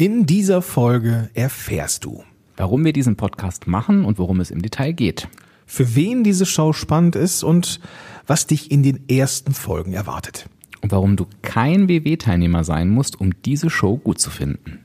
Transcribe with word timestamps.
In 0.00 0.26
dieser 0.26 0.62
Folge 0.62 1.28
erfährst 1.34 2.04
du, 2.04 2.22
warum 2.56 2.84
wir 2.84 2.92
diesen 2.92 3.16
Podcast 3.16 3.66
machen 3.66 4.04
und 4.04 4.16
worum 4.16 4.38
es 4.38 4.52
im 4.52 4.62
Detail 4.62 4.92
geht. 4.92 5.26
für 5.66 5.96
wen 5.96 6.22
diese 6.22 6.46
Show 6.46 6.72
spannend 6.72 7.16
ist 7.16 7.42
und 7.42 7.80
was 8.28 8.46
dich 8.46 8.70
in 8.70 8.84
den 8.84 9.08
ersten 9.08 9.52
Folgen 9.52 9.92
erwartet. 9.92 10.48
Und 10.82 10.92
warum 10.92 11.16
du 11.16 11.26
kein 11.42 11.88
WW-Teilnehmer 11.88 12.62
sein 12.62 12.88
musst, 12.90 13.20
um 13.20 13.32
diese 13.42 13.70
Show 13.70 13.96
gut 13.96 14.20
zu 14.20 14.30
finden. 14.30 14.84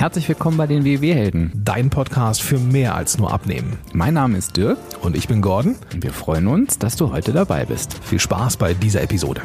Herzlich 0.00 0.26
willkommen 0.30 0.56
bei 0.56 0.66
den 0.66 0.82
WW-Helden. 0.86 1.52
Dein 1.54 1.90
Podcast 1.90 2.40
für 2.40 2.58
mehr 2.58 2.94
als 2.94 3.18
nur 3.18 3.30
Abnehmen. 3.34 3.76
Mein 3.92 4.14
Name 4.14 4.38
ist 4.38 4.56
Dirk 4.56 4.78
Und 5.02 5.14
ich 5.14 5.28
bin 5.28 5.42
Gordon. 5.42 5.76
und 5.92 6.02
wir 6.02 6.14
freuen 6.14 6.46
uns, 6.46 6.78
dass 6.78 6.96
du 6.96 7.12
heute 7.12 7.34
dabei 7.34 7.66
bist. 7.66 8.02
Viel 8.02 8.18
Spaß 8.18 8.56
bei 8.56 8.72
dieser 8.72 9.02
Episode. 9.02 9.42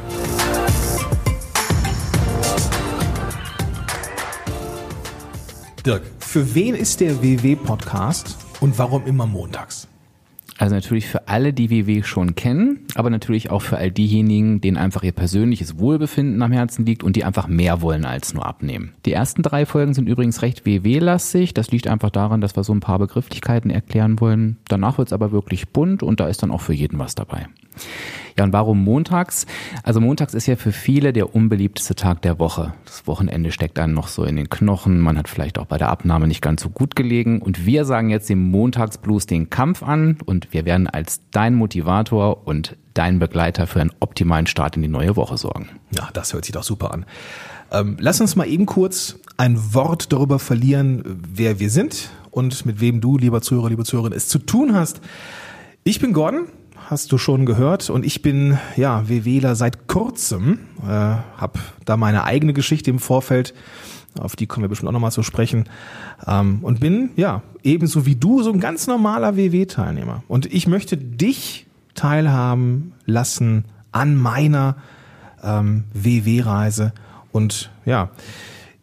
Dirk, 5.86 6.04
für 6.20 6.56
wen 6.56 6.74
ist 6.74 7.02
der 7.02 7.22
WW-Podcast 7.22 8.38
und 8.62 8.80
warum 8.80 9.06
immer 9.06 9.26
montags? 9.26 9.90
Also 10.58 10.76
natürlich 10.76 11.08
für 11.08 11.28
alle, 11.28 11.54
die 11.54 11.70
WW 11.70 12.04
schon 12.04 12.36
kennen, 12.36 12.80
aber 12.96 13.10
natürlich 13.10 13.52
auch 13.52 13.62
für 13.62 13.78
all 13.78 13.92
diejenigen, 13.92 14.62
denen 14.62 14.78
einfach 14.78 15.04
ihr 15.04 15.12
persönliches 15.12 15.80
Wohlbefinden 15.80 16.42
am 16.42 16.52
Herzen 16.52 16.86
liegt 16.86 17.04
und 17.04 17.16
die 17.16 17.26
einfach 17.26 17.48
mehr 17.48 17.82
wollen 17.82 18.06
als 18.06 18.34
nur 18.34 18.46
abnehmen. 18.46 18.94
Die 19.06 19.12
ersten 19.12 19.42
drei 19.42 19.66
Folgen 19.66 19.94
sind 19.94 20.08
übrigens 20.08 20.42
recht 20.42 20.66
WW-lastig. 20.66 21.54
Das 21.54 21.72
liegt 21.72 21.88
einfach 21.88 22.10
daran, 22.10 22.40
dass 22.40 22.56
wir 22.56 22.64
so 22.64 22.74
ein 22.74 22.80
paar 22.80 23.00
Begrifflichkeiten 23.00 23.70
erklären 23.70 24.20
wollen. 24.20 24.58
Danach 24.68 24.98
wird's 24.98 25.14
aber 25.14 25.32
wirklich 25.32 25.70
bunt 25.70 26.04
und 26.04 26.20
da 26.20 26.28
ist 26.28 26.42
dann 26.42 26.52
auch 26.52 26.62
für 26.62 26.74
jeden 26.74 27.00
was 27.00 27.16
dabei. 27.16 27.48
Ja, 28.38 28.44
und 28.44 28.52
warum 28.52 28.84
montags? 28.84 29.46
Also 29.84 30.02
montags 30.02 30.34
ist 30.34 30.46
ja 30.46 30.58
für 30.58 30.74
viele 30.74 31.14
der 31.14 31.34
unbeliebteste 31.34 31.96
Tag 31.96 32.22
der 32.22 32.38
Woche. 32.38 32.74
Das 32.84 33.08
Wochenende 33.08 33.52
steckt 33.52 33.80
einem 33.80 33.94
noch 33.94 34.10
so 34.10 34.26
in 34.26 34.36
den 34.36 34.50
Knochen. 34.50 35.00
Man 35.00 35.18
hat 35.18 35.30
vielleicht 35.30 35.58
auch 35.58 35.66
bei 35.66 35.78
der 35.78 35.90
Abnahme 35.90 36.28
nicht 36.28 36.42
ganz 36.42 36.62
so 36.62 36.70
gut 36.70 36.98
gelegen. 36.98 37.42
Und 37.42 37.66
wir 37.66 37.86
sagen 37.86 38.10
jetzt 38.10 38.30
dem 38.30 38.52
Montagsblues 38.52 39.26
den 39.26 39.50
Kampf 39.50 39.84
an 39.84 40.18
und 40.26 40.52
wir 40.52 40.66
werden 40.66 40.88
als 40.88 41.22
dein 41.32 41.56
Motivator 41.56 42.46
und 42.46 42.76
dein 42.94 43.20
Begleiter 43.20 43.68
für 43.68 43.80
einen 43.80 43.94
optimalen 44.02 44.48
Start 44.48 44.76
in 44.76 44.82
die 44.82 44.90
neue 44.90 45.16
Woche 45.16 45.38
sorgen. 45.38 45.70
Ja, 45.96 46.10
das 46.14 46.34
hört 46.34 46.44
sich 46.44 46.54
doch 46.54 46.64
super 46.64 46.94
an. 46.94 47.06
Ähm, 47.72 47.96
lass 48.00 48.20
uns 48.20 48.36
mal 48.36 48.48
eben 48.48 48.66
kurz 48.66 49.18
ein 49.38 49.74
Wort 49.74 50.12
darüber 50.12 50.40
verlieren, 50.40 51.04
wer 51.34 51.60
wir 51.60 51.70
sind 51.70 52.10
und 52.32 52.66
mit 52.66 52.82
wem 52.82 53.02
du, 53.02 53.18
lieber 53.18 53.42
Zuhörer, 53.42 53.70
liebe 53.70 53.86
Zuhörerin, 53.86 54.14
es 54.14 54.28
zu 54.28 54.40
tun 54.40 54.74
hast. 54.74 55.02
Ich 55.84 56.00
bin 56.00 56.14
Gordon, 56.14 56.48
hast 56.90 57.12
du 57.12 57.18
schon 57.18 57.46
gehört, 57.46 57.90
und 57.90 58.06
ich 58.06 58.22
bin 58.22 58.58
ja 58.76 59.08
WWler 59.10 59.56
seit 59.56 59.88
kurzem. 59.88 60.60
Äh, 60.84 60.88
hab 60.88 61.60
da 61.86 61.98
meine 61.98 62.24
eigene 62.24 62.54
Geschichte 62.54 62.90
im 62.90 63.00
Vorfeld, 63.00 63.54
auf 64.20 64.36
die 64.36 64.48
kommen 64.48 64.64
wir 64.64 64.70
bestimmt 64.70 64.90
auch 64.90 64.94
nochmal 64.94 65.12
zu 65.12 65.24
sprechen. 65.24 65.66
Ähm, 66.26 66.60
und 66.62 66.80
bin 66.80 67.10
ja 67.16 67.42
ebenso 67.64 68.06
wie 68.06 68.16
du 68.16 68.44
so 68.44 68.52
ein 68.52 68.60
ganz 68.60 68.88
normaler 68.88 69.36
WW-Teilnehmer. 69.36 70.24
Und 70.28 70.46
ich 70.54 70.68
möchte 70.68 70.98
dich 70.98 71.66
teilhaben 71.96 72.94
lassen 73.06 73.66
an 73.92 74.16
meiner 74.16 74.78
ähm, 75.44 75.86
WW-Reise. 75.94 76.94
Und 77.32 77.72
ja, 77.86 78.10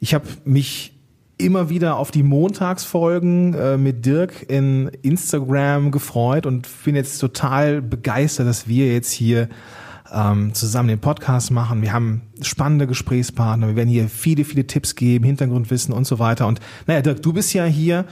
ich 0.00 0.14
habe 0.14 0.26
mich 0.44 0.92
immer 1.42 1.68
wieder 1.68 1.96
auf 1.96 2.10
die 2.10 2.22
Montagsfolgen 2.22 3.54
äh, 3.54 3.76
mit 3.76 4.06
Dirk 4.06 4.48
in 4.48 4.88
Instagram 5.02 5.90
gefreut 5.90 6.46
und 6.46 6.68
bin 6.84 6.94
jetzt 6.94 7.18
total 7.18 7.82
begeistert, 7.82 8.46
dass 8.46 8.68
wir 8.68 8.92
jetzt 8.92 9.10
hier 9.10 9.48
ähm, 10.12 10.54
zusammen 10.54 10.88
den 10.88 11.00
Podcast 11.00 11.50
machen. 11.50 11.82
Wir 11.82 11.92
haben 11.92 12.22
spannende 12.42 12.86
Gesprächspartner, 12.86 13.68
wir 13.68 13.76
werden 13.76 13.88
hier 13.88 14.08
viele, 14.08 14.44
viele 14.44 14.66
Tipps 14.66 14.94
geben, 14.94 15.24
Hintergrundwissen 15.24 15.92
und 15.92 16.06
so 16.06 16.18
weiter. 16.18 16.46
Und 16.46 16.60
naja, 16.86 17.02
Dirk, 17.02 17.22
du 17.22 17.32
bist 17.32 17.52
ja 17.54 17.64
hier 17.64 18.04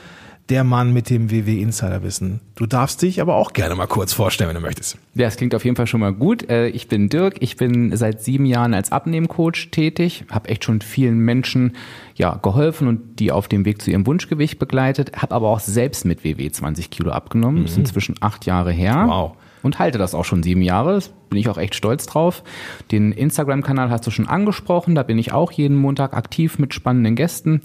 der 0.51 0.65
Mann 0.65 0.93
mit 0.93 1.09
dem 1.09 1.31
WW 1.31 1.61
Insiderwissen. 1.63 2.41
Du 2.57 2.67
darfst 2.67 3.03
dich 3.03 3.21
aber 3.21 3.37
auch 3.37 3.53
gerne 3.53 3.75
mal 3.77 3.87
kurz 3.87 4.13
vorstellen, 4.13 4.49
wenn 4.49 4.57
du 4.57 4.61
möchtest. 4.61 4.99
Ja, 5.15 5.27
das 5.27 5.37
klingt 5.37 5.55
auf 5.55 5.65
jeden 5.65 5.77
Fall 5.77 5.87
schon 5.87 6.01
mal 6.01 6.13
gut. 6.13 6.49
Äh, 6.51 6.69
Ich 6.69 6.89
bin 6.89 7.09
Dirk, 7.09 7.37
ich 7.41 7.57
bin 7.57 7.97
seit 7.97 8.23
sieben 8.23 8.45
Jahren 8.47 8.75
als 8.75 8.93
Abnehmcoach 8.93 9.71
tätig, 9.71 10.25
habe 10.31 10.49
echt 10.49 10.65
schon 10.65 10.81
vielen 10.81 11.19
Menschen 11.19 11.77
ja, 12.17 12.35
geholfen 12.43 12.89
und 12.89 13.21
die 13.21 13.33
auf 13.33 13.49
dem 13.49 13.65
Weg 13.65 13.81
zu 13.81 13.91
ihrem 13.91 14.07
Wunschgewicht 14.07 14.59
begleitet, 14.59 15.13
habe 15.17 15.35
aber 15.35 15.49
auch 15.49 15.61
selbst 15.61 16.05
mit 16.05 16.25
WW 16.25 16.51
20 16.51 16.91
Kilo 16.91 17.13
abgenommen. 17.13 17.63
Das 17.63 17.73
ist 17.73 17.79
inzwischen 17.79 18.17
acht 18.21 18.45
Jahre 18.47 18.73
her. 18.73 19.05
Wow. 19.07 19.33
Und 19.63 19.79
halte 19.79 19.99
das 19.99 20.15
auch 20.15 20.25
schon 20.25 20.43
sieben 20.43 20.63
Jahre. 20.63 20.95
Das 20.95 21.09
bin 21.29 21.39
ich 21.39 21.49
auch 21.49 21.59
echt 21.59 21.75
stolz 21.75 22.07
drauf. 22.07 22.43
Den 22.91 23.13
Instagram-Kanal 23.13 23.91
hast 23.91 24.07
du 24.07 24.11
schon 24.11 24.27
angesprochen. 24.27 24.95
Da 24.95 25.03
bin 25.03 25.19
ich 25.19 25.33
auch 25.33 25.53
jeden 25.53 25.77
Montag 25.77 26.15
aktiv 26.15 26.59
mit 26.59 26.75
spannenden 26.75 27.15
Gästen 27.15 27.63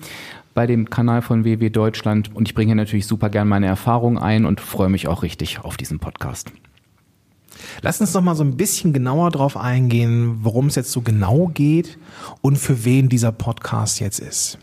bei 0.54 0.68
dem 0.68 0.90
Kanal 0.90 1.22
von 1.22 1.46
WW 1.46 1.70
Deutschland. 1.70 2.36
Und 2.36 2.48
ich 2.48 2.56
bringe 2.56 2.70
hier 2.70 2.76
natürlich 2.76 3.08
super 3.08 3.30
gern 3.30 3.48
meine 3.48 3.68
Erfahrungen 3.68 4.18
ein 4.18 4.46
und 4.46 4.62
freue 4.62 4.90
mich 4.90 5.08
auch 5.08 5.24
richtig 5.24 5.60
auf 5.60 5.78
diesen 5.78 6.00
Podcast. 6.00 6.52
Lass 7.82 8.02
uns 8.02 8.14
noch 8.14 8.22
mal 8.22 8.36
so 8.36 8.44
ein 8.44 8.58
bisschen 8.58 8.94
genauer 8.94 9.32
drauf 9.32 9.58
eingehen, 9.58 10.40
worum 10.42 10.68
es 10.68 10.76
jetzt 10.76 10.92
so 10.92 11.02
genau 11.02 11.52
geht 11.54 11.98
und 12.42 12.58
für 12.58 12.86
wen 12.86 13.10
dieser 13.10 13.32
Podcast 13.32 14.00
jetzt 14.00 14.20
ist. 14.20 14.58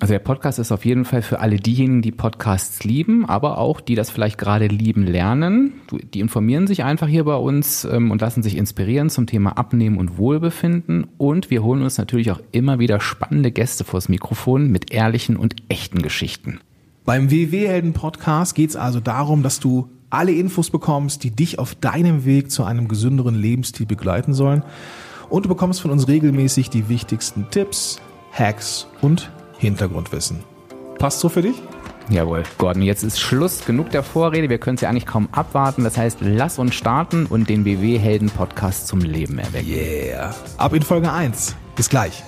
Also 0.00 0.14
der 0.14 0.20
Podcast 0.20 0.60
ist 0.60 0.70
auf 0.70 0.84
jeden 0.84 1.04
Fall 1.04 1.22
für 1.22 1.40
alle 1.40 1.56
diejenigen, 1.56 2.02
die 2.02 2.12
Podcasts 2.12 2.84
lieben, 2.84 3.28
aber 3.28 3.58
auch 3.58 3.80
die 3.80 3.96
das 3.96 4.10
vielleicht 4.10 4.38
gerade 4.38 4.68
lieben 4.68 5.04
lernen. 5.04 5.72
Die 6.14 6.20
informieren 6.20 6.68
sich 6.68 6.84
einfach 6.84 7.08
hier 7.08 7.24
bei 7.24 7.34
uns 7.34 7.84
ähm, 7.84 8.12
und 8.12 8.20
lassen 8.20 8.44
sich 8.44 8.56
inspirieren 8.56 9.10
zum 9.10 9.26
Thema 9.26 9.58
Abnehmen 9.58 9.98
und 9.98 10.16
Wohlbefinden. 10.16 11.08
Und 11.18 11.50
wir 11.50 11.64
holen 11.64 11.82
uns 11.82 11.98
natürlich 11.98 12.30
auch 12.30 12.40
immer 12.52 12.78
wieder 12.78 13.00
spannende 13.00 13.50
Gäste 13.50 13.82
vors 13.82 14.08
Mikrofon 14.08 14.70
mit 14.70 14.92
ehrlichen 14.92 15.36
und 15.36 15.56
echten 15.68 16.00
Geschichten. 16.00 16.60
Beim 17.04 17.32
WW-Helden-Podcast 17.32 18.54
geht 18.54 18.70
es 18.70 18.76
also 18.76 19.00
darum, 19.00 19.42
dass 19.42 19.58
du 19.58 19.88
alle 20.10 20.32
Infos 20.32 20.70
bekommst, 20.70 21.24
die 21.24 21.32
dich 21.32 21.58
auf 21.58 21.74
deinem 21.74 22.24
Weg 22.24 22.52
zu 22.52 22.62
einem 22.62 22.86
gesünderen 22.86 23.34
Lebensstil 23.34 23.86
begleiten 23.86 24.32
sollen. 24.32 24.62
Und 25.28 25.44
du 25.44 25.48
bekommst 25.48 25.80
von 25.80 25.90
uns 25.90 26.06
regelmäßig 26.06 26.70
die 26.70 26.88
wichtigsten 26.88 27.46
Tipps, 27.50 28.00
Hacks 28.32 28.86
und 29.00 29.30
Hintergrundwissen. 29.58 30.44
Passt 30.98 31.20
so 31.20 31.28
für 31.28 31.42
dich? 31.42 31.56
Jawohl, 32.10 32.42
Gordon, 32.56 32.82
jetzt 32.82 33.02
ist 33.02 33.20
Schluss. 33.20 33.66
Genug 33.66 33.90
der 33.90 34.02
Vorrede. 34.02 34.48
Wir 34.48 34.58
können 34.58 34.76
es 34.76 34.80
ja 34.80 34.88
eigentlich 34.88 35.06
kaum 35.06 35.28
abwarten. 35.32 35.84
Das 35.84 35.98
heißt, 35.98 36.18
lass 36.20 36.58
uns 36.58 36.74
starten 36.74 37.26
und 37.26 37.50
den 37.50 37.64
WW-Helden-Podcast 37.64 38.88
zum 38.88 39.00
Leben 39.00 39.38
erwecken. 39.38 39.68
Yeah. 39.68 40.34
Ab 40.56 40.72
in 40.72 40.82
Folge 40.82 41.12
1. 41.12 41.54
Bis 41.76 41.88
gleich. 41.88 42.24